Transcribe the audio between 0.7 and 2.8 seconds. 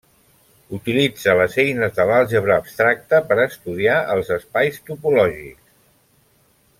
Utilitza les eines de l'àlgebra